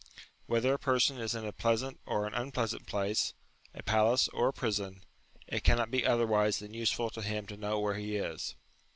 [0.47, 3.35] Whether a person is in a pleasant or in an unpleasant place,
[3.75, 5.03] a palace or a prison,
[5.45, 8.55] it cannot be otherwise than useful to him to know where he is.